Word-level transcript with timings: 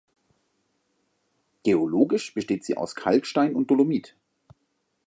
Geologisch 1.61 2.33
besteht 2.33 2.65
sie 2.65 2.75
aus 2.75 2.95
Kalkstein 2.95 3.55
und 3.55 3.69
Dolomit. 3.69 4.15